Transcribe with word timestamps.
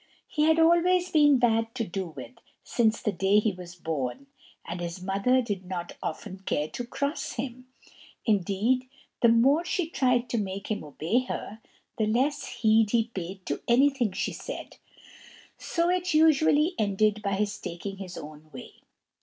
He 0.27 0.45
had 0.45 0.57
always 0.57 1.11
been 1.11 1.37
bad 1.37 1.75
to 1.75 1.83
do 1.83 2.07
with 2.07 2.31
since 2.63 2.99
the 2.99 3.11
day 3.11 3.37
he 3.37 3.51
was 3.51 3.75
born, 3.75 4.25
and 4.65 4.79
his 4.81 4.99
mother 4.99 5.43
did 5.43 5.63
not 5.65 5.95
often 6.01 6.39
care 6.39 6.67
to 6.69 6.87
cross 6.87 7.33
him; 7.33 7.67
indeed, 8.25 8.89
the 9.21 9.27
more 9.29 9.63
she 9.63 9.87
tried 9.91 10.27
to 10.31 10.39
make 10.39 10.71
him 10.71 10.83
obey 10.83 11.19
her, 11.25 11.59
the 11.99 12.07
less 12.07 12.47
heed 12.47 12.89
he 12.89 13.09
paid 13.13 13.45
to 13.45 13.61
anything 13.67 14.11
she 14.11 14.33
said, 14.33 14.77
so 15.59 15.91
it 15.91 16.15
usually 16.15 16.73
ended 16.79 17.21
by 17.21 17.35
his 17.35 17.55
taking 17.59 17.97
his 17.97 18.17
own 18.17 18.49
way. 18.51 18.77